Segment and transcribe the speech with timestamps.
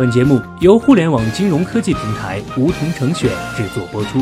[0.00, 4.18] 本节目由互联网金融科技平台梧桐城选制作播出。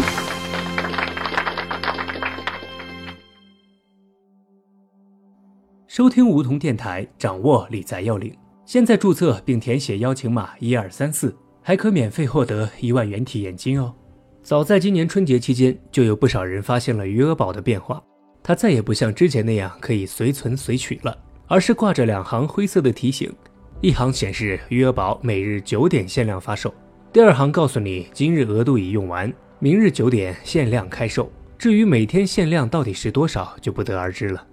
[5.87, 8.37] 收听梧桐电台，掌握理财要领。
[8.67, 13.95] 现在注册并填写邀请码一二三四，还可免费获得一万元体验金哦。
[14.42, 18.02] 早在今年春节期间，就有不少人发现了余额宝的变化，
[18.42, 21.16] 它再也不像之前那样可以随存随取了，
[21.47, 23.33] 而是挂着两行灰色的提醒，
[23.80, 26.75] 一行显示余额宝每日九点限量发售，
[27.12, 31.30] 第二行告诉你今日额度已用完，明日九点限量开售。
[31.57, 34.45] 至于每天限量到底是多少，就不得而知了。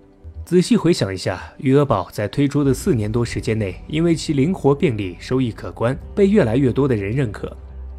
[0.45, 7.51] 仔细回想一下，余额宝在推出的四年多时间内，因为其灵活便利、收益可观，被越来越多的人认可。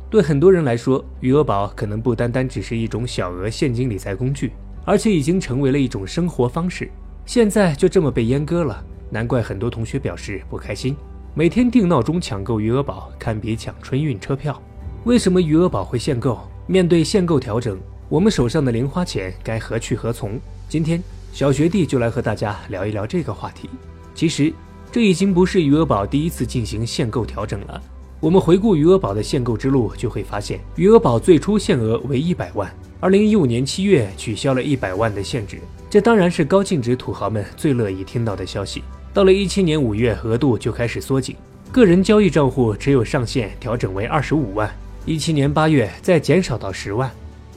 [0.08, 4.52] 对很多人来说，余额宝可能不单单只是一种小额现金理财工具，
[4.84, 6.88] 而且已经成为了一种生活方式。
[7.24, 8.80] 现在就这么被阉割了，
[9.10, 10.96] 难怪很多同学表示不开心。
[11.38, 14.58] 每天定闹钟抢购余额宝，堪比抢春运车票。
[15.04, 16.40] 为什么余额宝会限购？
[16.66, 20.40] 面对限购调整，我们手上的零花钱该何去何从？
[20.66, 20.98] 今天。
[21.34, 23.68] 小学弟就来和大家聊一聊这个话题。
[24.14, 24.50] 其实，
[24.90, 27.82] 这已经不是余额宝第一次进行限购调整了。
[28.18, 38.82] 我们回顾余额宝的限购之路，就会发现，余额宝最初限额为一百万，二零一五年七月取消了一百万的限制，这当然是高净值土豪们最乐意听到的消息。
[39.16, 41.34] 到了一七年五月，额度就开始缩紧，
[41.72, 44.70] 个人交易账户只有上限调整为二十五万。
[45.06, 47.10] 一七年八月再减少到十万。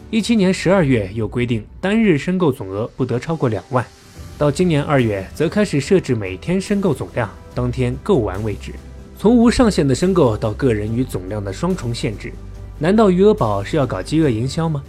[0.10, 3.86] 一七年十二月又规定单日申购总额不得超过两万，
[4.38, 8.72] 到今年二月则开始设置每天申购总量当天购完为止，
[9.18, 12.32] 从无上限的申购到个人与总量的双重限制。
[12.78, 14.82] 难道余额宝是要搞饥饿营销吗？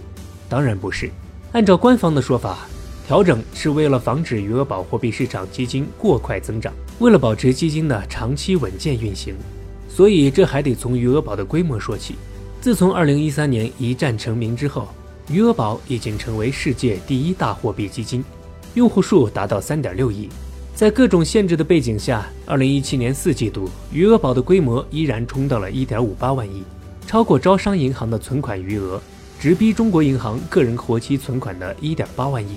[0.49, 1.11] 当然不是。
[1.51, 2.69] 按照官方的说法，
[3.11, 9.35] 调整是为了防止余额宝货币市场基金过快增长，为了保持基金的长期稳健运行，
[9.89, 12.15] 所以这还得从余额宝的规模说起。
[12.61, 14.87] 自从二零一三年一战成名之后。
[15.29, 18.23] 余额宝已经成为世界第一大货币基金，
[18.75, 20.29] 用户数达到三点六亿。
[20.77, 26.63] 在各种限制的背景下，二零一七年四季度余额宝的规模依然冲到了一点五八万亿，
[27.09, 29.03] 超过招商银行的存款余额，
[29.41, 32.57] 直逼中国银行个人活期存款的一点八万亿。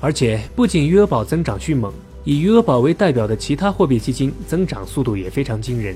[0.00, 1.92] 而且，不仅余额宝增长迅猛，
[2.24, 5.94] 以余额宝为代表的其他货币基金增长速度也非常惊人。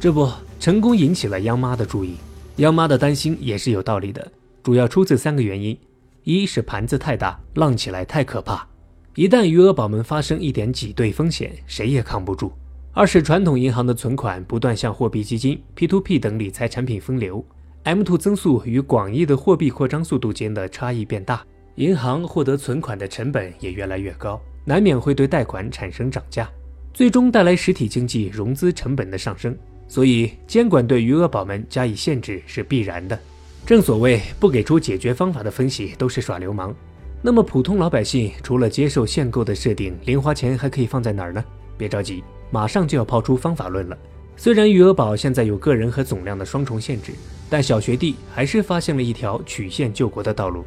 [0.00, 0.28] 这不，
[0.58, 2.16] 成功引起了央妈的注意。
[2.56, 4.32] 央妈的担心也是有道理的。
[4.62, 5.78] 主要出自三个原因：
[6.24, 8.66] 一是盘子太大，浪起来太可怕，
[9.14, 12.50] 一旦余额宝们发生一点挤兑风险，谁也扛不住；
[12.92, 17.44] 二是传统银行的存款不断向货币基金、P2P 等理财产品分流
[17.84, 21.44] ，M2 增速与广义的货币扩张速度间的差异变大，
[21.76, 26.48] 银行获得存款的成本也越来越高，难免会对贷款产生涨价，
[26.92, 29.56] 最终带来实体经济融资成本的上升。
[29.88, 33.18] 所以，监管对余额宝们加以限制是必然的。
[33.66, 36.74] 正所谓不给出解决方法的分析都是耍流氓。
[37.20, 41.44] 那么普通老百姓除了接受限购的设定，零花钱还可以放在哪儿呢？
[41.76, 43.98] 别着急，马上就要抛出方法论了。
[44.36, 47.12] 虽然余额宝现在有个人和总量的双重限制，
[47.50, 50.64] 但小学弟还是发现了一条曲线救国的道路。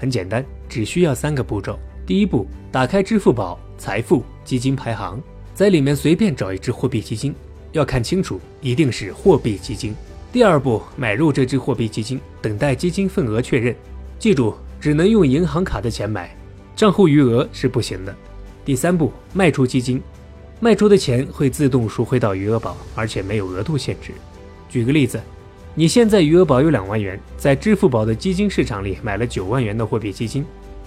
[0.00, 1.78] 很简单，只需要三个步骤。
[2.06, 5.20] 第一步，打开支付宝财富基金排行，
[5.52, 7.34] 在里面随便找一只货币基金，
[7.72, 9.94] 要看清楚，一定是货币基金。
[10.32, 13.76] 第二步，买入这只货币基金，等待基金份额确认。
[14.18, 16.34] 记住，只能用银行卡的钱买，
[16.74, 18.16] 账户余额是不行的。
[18.64, 20.00] 第三步，卖出基金，
[20.60, 24.12] 卖出的钱会自动赎回到余额宝，而且没有额度限制。
[24.70, 25.20] 举个例子，
[25.80, 30.44] 你现在余额宝有两万元，在支付宝的基金市场里买了九万元的货币基金，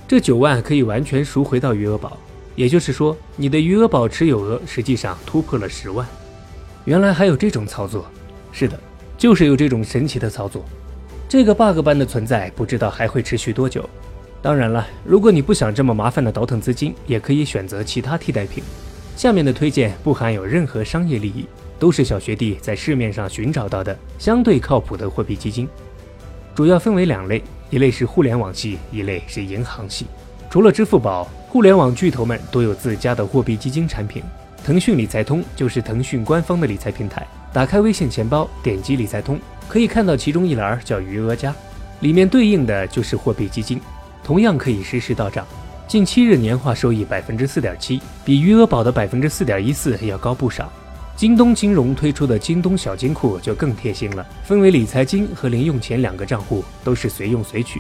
[0.08, 2.16] 这九万可以完全赎回到余额宝，
[2.56, 6.08] 也就是说，你的余额宝持有额实际上突破了十万。
[6.86, 8.06] 原来还有这种操作？
[8.52, 8.80] 是的。
[9.18, 10.64] 就是有这种神奇的操作，
[11.28, 13.90] 这个 bug 般的存在，不知道还会持续多久。
[14.44, 18.64] 当然了，如果你不想这么麻烦的倒腾资金，也可以选择其他替代品。
[19.16, 21.48] 下面的推荐不含有任何商业利益，
[21.84, 25.68] 都是小学弟在市面上寻找到的相对靠谱的货币基金，
[26.56, 30.06] 主要分为两类，一类是互联网系，一类是银行系。
[30.50, 34.24] 除了支付宝，互联网巨头们都有自家的货币基金产品。
[34.64, 37.28] 腾讯理财通就是腾讯官方的理财平台。
[37.52, 39.38] 打开微信钱包，点击理财通，
[39.68, 41.54] 可以看到其中一栏叫余额加，
[42.00, 43.78] 里面对应的就是货币基金，
[44.24, 45.46] 同样可以实时到账。
[45.86, 50.72] 近七日年化收益百分之四点七，比余额宝的百分之四点一四要高不少。
[51.16, 57.80] 京东金融推出的京东小金库就更贴心了，分为理财金和零用钱两个账户，都是随用随取，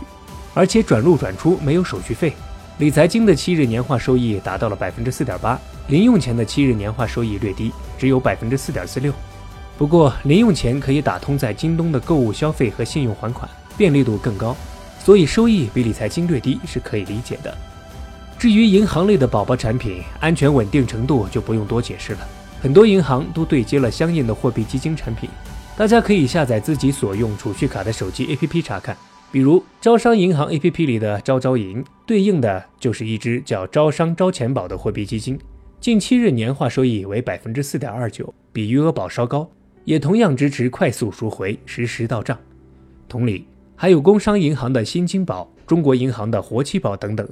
[0.53, 2.31] 而且转入转出没有手续费。
[2.77, 9.11] 理财金的七日年化收益达到了百分之四点八，零用钱的七日年化收益略低，只有百分之四点四六。
[9.77, 14.55] 不过零用钱可以打通在京东的购物消费和信用还款，便利度更高，
[15.03, 17.55] 所以收益比理财金略低是可以理解的。
[18.37, 22.19] 至于银行类的宝宝产品，安全稳定程度就不用多解释了。
[22.63, 25.29] 很多银行都对接了相应的货币基金产品，
[25.75, 28.95] 大家可以下载自己所用储蓄卡的手机 APP 查看。
[29.33, 35.37] 比如招商银行 APP 里的招招银，对应的就是一只叫招商招钱宝的货币基金，
[35.81, 39.45] 近七日年化收益为百分之四点二九，比余额宝稍高，
[39.83, 42.39] 也同样支持快速赎回、实时到账。
[43.09, 43.45] 同理，
[43.75, 47.27] 还有工商银行的新金宝、中国银行的活期宝等等。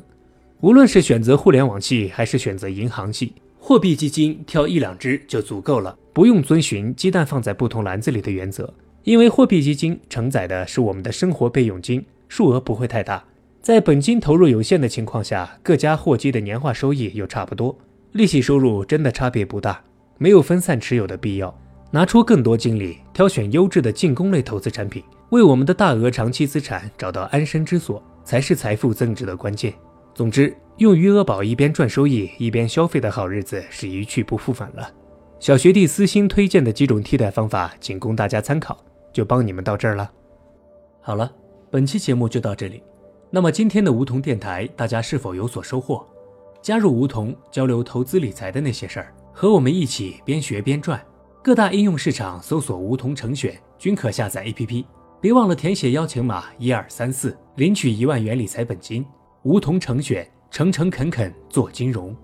[0.60, 3.32] 无论是选择互联网系还是选择银行系。
[3.64, 8.74] 货币基金挑一两只就足够了，不用遵循鸡蛋放在不同篮子里的原则，
[9.04, 13.24] 因为货币基金承载的是我们的生活备用金，数额不会太大，
[13.62, 17.78] 在本金投入有限的情况下，各家货基的年化收益又差不多，
[18.14, 19.80] 利息收入真的差别不大，
[20.18, 21.56] 没有分散持有的必要，
[21.92, 29.72] 拿出更多精力挑选优质的进攻类投资产品，为我们的大额长期资产找到安身之所，才是财富增值的关键。
[30.14, 34.92] 总之，用余额宝一边赚收益一边消费的好日子是一去不复返了。
[35.40, 38.78] 小学弟私心推荐的几种替代方法，仅供大家参考，
[39.12, 40.12] 就帮你们到这儿了。
[41.02, 41.32] 好了，
[41.72, 42.84] 本期节目就到这里。
[43.32, 46.06] 那么今天的梧桐电台，大家是否有所收获？
[46.62, 51.02] 加入梧桐，交流投资理财的那些事儿，和我们一起边学边赚。
[51.42, 54.86] 各大应用市场搜索“梧桐成选”，均可下载 APP。
[55.20, 59.04] 别忘了填写邀请码一二三四，领取一万元理财本金。
[59.44, 62.16] 梧桐成选，诚诚恳恳做金融。